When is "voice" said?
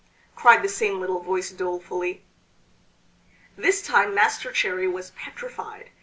1.19-1.51